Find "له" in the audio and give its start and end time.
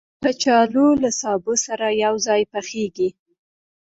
1.03-1.09